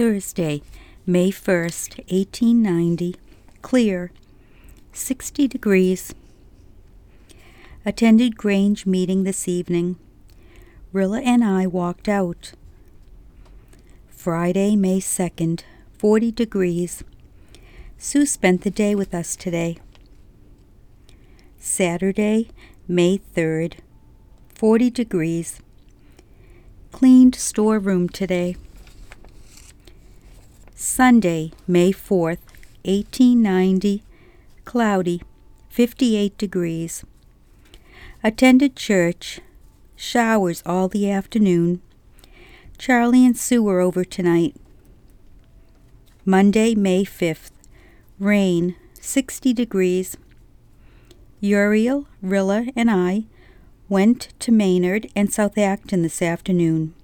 Thursday, 0.00 0.62
May 1.04 1.30
1st, 1.30 1.98
1890. 2.10 3.16
Clear. 3.60 4.10
60 4.94 5.46
degrees. 5.46 6.14
Attended 7.84 8.38
Grange 8.38 8.86
meeting 8.86 9.24
this 9.24 9.46
evening. 9.46 9.96
Rilla 10.90 11.20
and 11.20 11.44
I 11.44 11.66
walked 11.66 12.08
out. 12.08 12.52
Friday, 14.08 14.74
May 14.74 15.00
2nd, 15.00 15.64
40 15.98 16.32
degrees. 16.32 17.04
Sue 17.98 18.24
spent 18.24 18.62
the 18.62 18.70
day 18.70 18.94
with 18.94 19.14
us 19.14 19.36
today. 19.36 19.76
Saturday, 21.58 22.48
May 22.88 23.18
3rd, 23.36 23.74
40 24.54 24.88
degrees. 24.88 25.60
Cleaned 26.90 27.34
storeroom 27.34 28.08
today. 28.08 28.56
Sunday, 30.82 31.52
May 31.68 31.92
4th, 31.92 32.38
1890, 32.86 34.02
cloudy, 34.64 35.20
58 35.68 36.38
degrees. 36.38 37.04
Attended 38.24 38.76
church, 38.76 39.40
showers 39.94 40.62
all 40.64 40.88
the 40.88 41.10
afternoon. 41.10 41.82
Charlie 42.78 43.26
and 43.26 43.36
Sue 43.36 43.62
were 43.62 43.80
over 43.80 44.04
tonight. 44.04 44.56
Monday, 46.24 46.74
May 46.74 47.04
5th, 47.04 47.50
rain, 48.18 48.74
60 48.94 49.52
degrees. 49.52 50.16
Uriel, 51.40 52.06
Rilla, 52.22 52.68
and 52.74 52.90
I 52.90 53.24
went 53.90 54.28
to 54.38 54.50
Maynard 54.50 55.10
and 55.14 55.30
South 55.30 55.58
Acton 55.58 56.00
this 56.00 56.22
afternoon. 56.22 56.94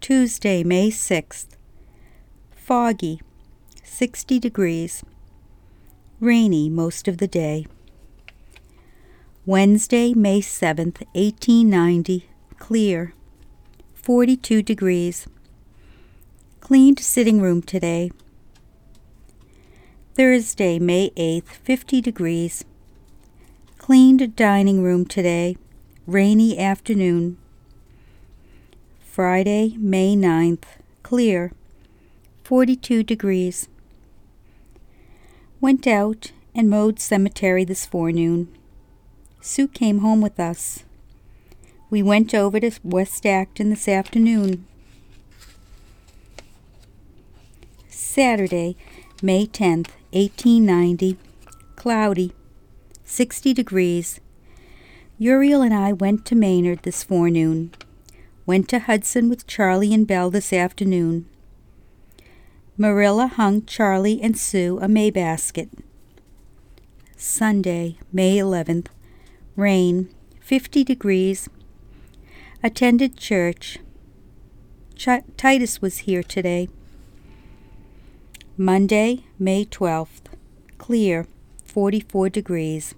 Tuesday, 0.00 0.64
May 0.64 0.90
6th, 0.90 1.55
foggy, 2.66 3.20
60 3.84 4.40
degrees. 4.40 5.04
Rainy 6.18 6.68
most 6.68 7.06
of 7.06 7.18
the 7.18 7.28
day. 7.28 7.64
Wednesday, 9.44 10.12
May 10.14 10.40
7th, 10.40 11.06
1890, 11.12 12.28
clear, 12.58 13.14
42 13.94 14.62
degrees. 14.62 15.28
Cleaned 16.58 16.98
sitting 16.98 17.40
room 17.40 17.62
today. 17.62 18.10
Thursday, 20.14 20.80
May 20.80 21.10
8th, 21.10 21.46
50 21.62 22.00
degrees. 22.00 22.64
Cleaned 23.78 24.34
dining 24.34 24.82
room 24.82 25.06
today. 25.06 25.56
Rainy 26.04 26.58
afternoon. 26.58 27.38
Friday, 29.04 29.76
May 29.78 30.16
9th, 30.16 30.64
clear, 31.04 31.52
42 32.46 33.02
degrees. 33.02 33.68
Went 35.60 35.84
out 35.84 36.30
and 36.54 36.70
mowed 36.70 37.00
cemetery 37.00 37.64
this 37.64 37.84
forenoon. 37.84 38.56
Sue 39.40 39.66
came 39.66 39.98
home 39.98 40.20
with 40.20 40.38
us. 40.38 40.84
We 41.90 42.04
went 42.04 42.36
over 42.36 42.60
to 42.60 42.70
West 42.84 43.26
Acton 43.26 43.70
this 43.70 43.88
afternoon. 43.88 44.64
Saturday, 47.88 48.76
May 49.20 49.48
10th, 49.48 49.90
1890. 50.12 51.16
Cloudy. 51.74 52.32
60 53.04 53.54
degrees. 53.54 54.20
Uriel 55.18 55.62
and 55.62 55.74
I 55.74 55.92
went 55.92 56.24
to 56.26 56.36
Maynard 56.36 56.84
this 56.84 57.02
forenoon. 57.02 57.72
Went 58.46 58.68
to 58.68 58.78
Hudson 58.78 59.28
with 59.28 59.48
Charlie 59.48 59.92
and 59.92 60.06
Belle 60.06 60.30
this 60.30 60.52
afternoon. 60.52 61.28
Marilla 62.78 63.26
hung 63.26 63.64
Charlie 63.64 64.20
and 64.20 64.36
Sue 64.36 64.78
a 64.82 64.88
May 64.88 65.10
basket. 65.10 65.70
Sunday, 67.16 67.96
May 68.12 68.36
11th. 68.36 68.88
Rain, 69.56 70.10
50 70.40 70.84
degrees. 70.84 71.48
Attended 72.62 73.16
church. 73.16 73.78
Ch- 74.94 75.24
Titus 75.38 75.80
was 75.80 75.98
here 75.98 76.22
today. 76.22 76.68
Monday, 78.58 79.24
May 79.38 79.64
12th. 79.64 80.26
Clear, 80.76 81.26
44 81.64 82.28
degrees. 82.28 82.94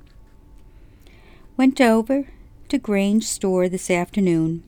Went 1.57 1.81
over 1.81 2.27
to 2.69 2.79
Grange 2.79 3.25
store 3.25 3.69
this 3.69 3.91
afternoon. 3.93 4.65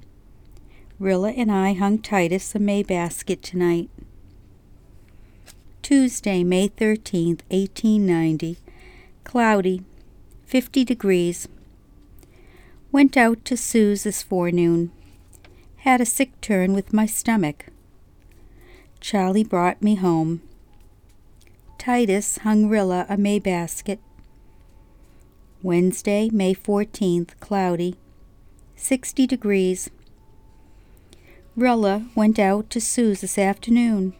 Rilla 1.00 1.30
and 1.30 1.50
I 1.50 1.72
hung 1.72 1.98
Titus 1.98 2.54
a 2.54 2.60
May 2.60 2.84
basket 2.84 3.42
tonight. 3.42 3.90
Tuesday, 5.82 6.44
May 6.44 6.68
13th, 6.68 7.40
1890. 7.48 8.58
Cloudy, 9.24 9.82
50 10.46 10.84
degrees. 10.84 11.48
Went 12.92 13.16
out 13.16 13.44
to 13.46 13.56
Sue's 13.56 14.04
this 14.04 14.22
forenoon. 14.22 14.92
Had 15.78 16.00
a 16.00 16.06
sick 16.06 16.38
turn 16.40 16.74
with 16.74 16.92
my 16.92 17.06
stomach. 17.06 17.66
Charlie 19.00 19.44
brought 19.44 19.82
me 19.82 19.94
home. 19.94 20.42
Titus 21.78 22.38
hung 22.38 22.68
Rilla 22.68 23.06
a 23.08 23.16
May 23.16 23.38
basket. 23.38 23.98
Wednesday, 25.62 26.28
May 26.30 26.54
14th, 26.54 27.38
cloudy, 27.40 27.96
60 28.76 29.26
degrees. 29.26 29.90
Rilla 31.56 32.06
went 32.14 32.38
out 32.38 32.68
to 32.70 32.80
Sue's 32.80 33.22
this 33.22 33.38
afternoon. 33.38 34.14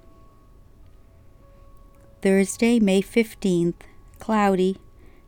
Thursday, 2.23 2.79
May 2.79 3.01
15th, 3.01 3.81
cloudy, 4.19 4.77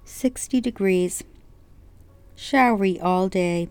60 0.05 0.61
degrees. 0.61 1.25
Showery 2.37 2.99
all 3.01 3.31
day. 3.31 3.71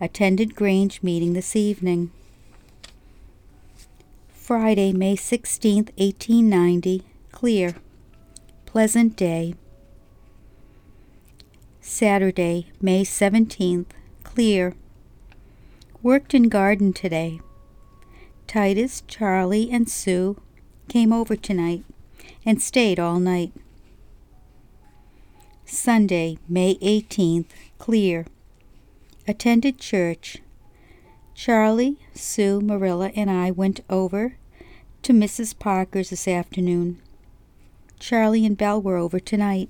Attended 0.00 0.54
Grange 0.54 1.02
meeting 1.02 1.32
this 1.32 1.56
evening. 1.56 2.12
Friday, 4.28 4.92
May 4.92 5.16
16th, 5.16 5.90
1890, 5.98 7.02
clear. 7.32 7.74
Pleasant 8.66 9.16
day. 9.16 9.54
Saturday, 11.80 12.68
May 12.80 13.02
17th, 13.02 13.86
clear. 14.22 14.74
Worked 16.04 16.34
in 16.34 16.48
garden 16.48 16.92
today. 16.92 17.40
Titus, 18.46 19.02
Charlie, 19.08 19.72
and 19.72 19.88
Sue 19.88 20.40
came 20.88 21.12
over 21.12 21.34
tonight 21.34 21.82
and 22.46 22.62
stayed 22.62 23.00
all 23.00 23.18
night. 23.18 23.52
Sunday, 25.64 26.38
May 26.48 26.76
18th, 26.76 27.50
clear. 27.78 28.24
Attended 29.26 29.78
church. 29.78 30.38
Charlie, 31.34 31.98
Sue, 32.14 32.60
Marilla, 32.60 33.10
and 33.16 33.28
I 33.28 33.50
went 33.50 33.80
over 33.90 34.36
to 35.02 35.12
Mrs. 35.12 35.58
Parker's 35.58 36.10
this 36.10 36.28
afternoon. 36.28 37.02
Charlie 37.98 38.46
and 38.46 38.56
Belle 38.56 38.80
were 38.80 38.96
over 38.96 39.18
tonight. 39.18 39.68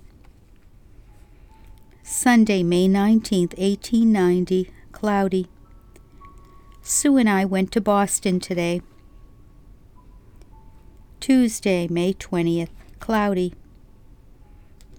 Sunday, 2.03 2.63
May 2.63 2.87
19th, 2.89 3.59
1890, 3.59 4.71
cloudy. 4.93 5.49
Sue 6.83 7.17
and 7.17 7.29
I 7.29 7.45
went 7.45 7.73
to 7.73 7.81
Boston 7.81 8.39
today. 8.39 8.83
Tuesday, 11.27 11.89
May 11.89 12.15
20th, 12.15 12.69
cloudy. 13.01 13.53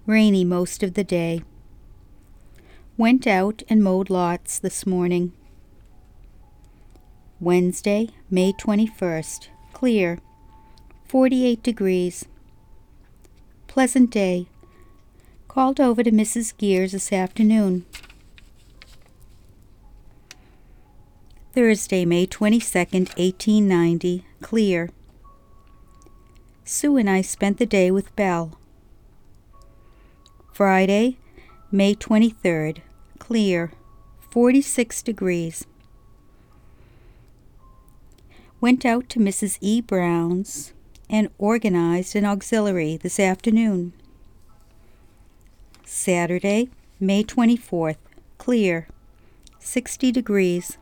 Rainy 0.04 0.44
most 0.44 0.82
of 0.82 0.92
the 0.92 1.02
day. 1.02 1.40
Went 2.98 3.26
out 3.26 3.62
and 3.70 3.82
mowed 3.82 4.10
lots 4.10 4.58
this 4.58 4.84
morning. 4.84 5.32
Wednesday, 7.40 8.10
May 8.30 8.52
21st, 8.52 9.48
clear. 9.72 10.18
48 11.06 11.62
degrees. 11.62 12.26
Pleasant 13.66 14.10
day. 14.10 14.48
Called 15.48 15.80
over 15.80 16.02
to 16.02 16.12
Mrs. 16.12 16.54
Gears 16.58 16.92
this 16.92 17.10
afternoon. 17.10 17.86
Thursday, 21.54 22.04
May 22.04 22.26
22nd, 22.26 23.16
1890, 23.16 24.26
clear. 24.42 24.90
Sue 26.70 26.98
and 26.98 27.08
I 27.08 27.22
spent 27.22 27.56
the 27.56 27.64
day 27.64 27.90
with 27.90 28.14
Belle. 28.14 28.58
Friday, 30.52 31.16
May 31.72 31.94
23rd, 31.94 32.82
clear, 33.18 33.72
46 34.30 35.02
degrees. 35.02 35.64
Went 38.60 38.84
out 38.84 39.08
to 39.08 39.18
Mrs. 39.18 39.56
E. 39.62 39.80
Brown's 39.80 40.74
and 41.08 41.30
organized 41.38 42.14
an 42.14 42.26
auxiliary 42.26 42.98
this 42.98 43.18
afternoon. 43.18 43.94
Saturday, 45.86 46.68
May 47.00 47.24
24th, 47.24 47.96
clear, 48.36 48.88
60 49.58 50.12
degrees. 50.12 50.76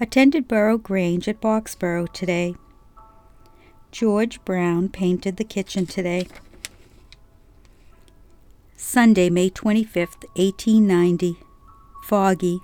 Attended 0.00 0.48
Borough 0.48 0.78
Grange 0.78 1.28
at 1.28 1.38
Boxborough 1.38 2.10
today. 2.14 2.54
George 3.92 4.42
Brown 4.46 4.88
painted 4.88 5.36
the 5.36 5.44
kitchen 5.44 5.84
today. 5.84 6.26
Sunday, 8.74 9.28
May 9.28 9.50
25th, 9.50 10.24
1890. 10.34 11.36
Foggy. 12.02 12.58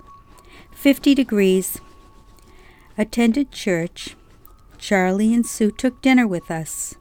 50 0.74 1.14
degrees. 1.14 1.80
Attended 2.96 3.52
church. 3.52 4.16
Charlie 4.78 5.34
and 5.34 5.44
Sue 5.44 5.70
took 5.70 6.00
dinner 6.00 6.26
with 6.26 6.50
us. 6.50 6.94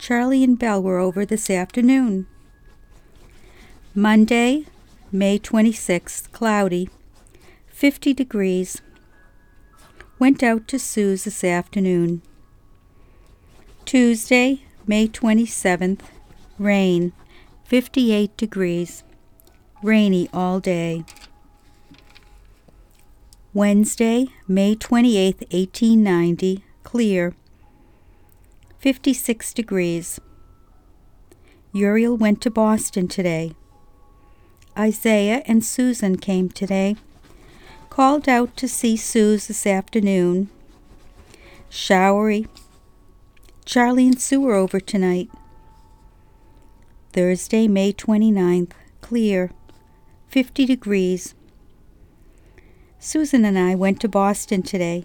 Charlie 0.00 0.42
and 0.42 0.58
Belle 0.58 0.82
were 0.82 0.98
over 0.98 1.24
this 1.24 1.48
afternoon. 1.48 2.26
Monday, 3.94 4.66
May 5.12 5.38
26th, 5.38 6.32
cloudy. 6.32 6.90
50 7.68 8.12
degrees. 8.12 8.82
Went 10.18 10.42
out 10.42 10.66
to 10.66 10.78
Sue's 10.80 11.22
this 11.22 11.44
afternoon. 11.44 12.22
Tuesday, 13.86 14.62
May 14.84 15.06
27th, 15.06 16.00
rain. 16.58 17.12
58 17.66 18.36
degrees. 18.36 19.04
Rainy 19.80 20.28
all 20.32 20.58
day. 20.58 21.04
Wednesday, 23.54 24.26
May 24.48 24.74
28th, 24.74 25.52
1890, 25.52 26.64
clear. 26.82 27.36
56 28.80 29.54
degrees. 29.54 30.18
Uriel 31.72 32.16
went 32.16 32.40
to 32.40 32.50
Boston 32.50 33.06
today. 33.06 33.52
Isaiah 34.76 35.44
and 35.46 35.64
Susan 35.64 36.16
came 36.18 36.48
today. 36.48 36.96
Called 37.88 38.28
out 38.28 38.56
to 38.56 38.66
see 38.66 38.96
Suze 38.96 39.46
this 39.46 39.64
afternoon. 39.64 40.50
Showery. 41.70 42.48
Charlie 43.66 44.06
and 44.06 44.20
Sue 44.20 44.46
are 44.48 44.54
over 44.54 44.78
tonight. 44.78 45.28
Thursday, 47.12 47.66
May 47.66 47.92
29th, 47.92 48.70
clear. 49.00 49.50
50 50.28 50.66
degrees. 50.66 51.34
Susan 53.00 53.44
and 53.44 53.58
I 53.58 53.74
went 53.74 54.00
to 54.02 54.08
Boston 54.08 54.62
today. 54.62 55.04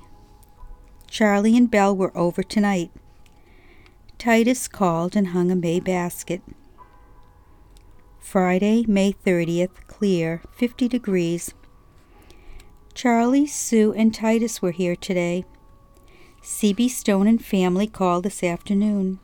Charlie 1.09 1.57
and 1.57 1.71
Belle 1.71 1.95
were 1.97 2.15
over 2.15 2.43
tonight. 2.43 2.91
Titus 4.19 4.67
called 4.67 5.15
and 5.15 5.29
hung 5.29 5.49
a 5.49 5.55
May 5.55 5.79
basket. 5.79 6.43
Friday, 8.19 8.85
May 8.87 9.11
30th, 9.11 9.87
clear, 9.87 10.43
50 10.51 10.87
degrees. 10.87 11.55
Charlie, 12.93 13.47
Sue, 13.47 13.91
and 13.93 14.13
Titus 14.13 14.61
were 14.61 14.69
here 14.69 14.95
today. 14.95 15.45
C.B. 16.43 16.89
Stone 16.89 17.27
and 17.27 17.43
family 17.43 17.85
called 17.85 18.23
this 18.23 18.43
afternoon. 18.43 19.19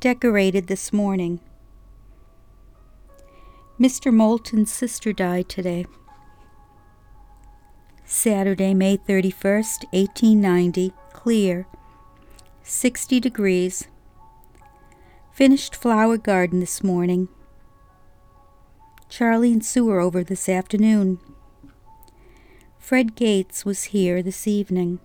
Decorated 0.00 0.66
this 0.66 0.94
morning. 0.94 1.40
Mr. 3.78 4.12
Moulton's 4.12 4.72
sister 4.72 5.12
died 5.12 5.50
today. 5.50 5.84
Saturday, 8.06 8.72
May 8.72 8.96
31st, 8.96 9.84
1890, 9.92 10.94
clear, 11.12 11.66
60 12.62 13.20
degrees. 13.20 13.86
Finished 15.32 15.76
flower 15.76 16.16
garden 16.16 16.60
this 16.60 16.82
morning. 16.82 17.28
Charlie 19.10 19.52
and 19.52 19.64
Sue 19.64 19.90
are 19.90 20.00
over 20.00 20.24
this 20.24 20.48
afternoon. 20.48 21.18
Fred 22.78 23.14
Gates 23.14 23.66
was 23.66 23.84
here 23.84 24.22
this 24.22 24.48
evening. 24.48 24.98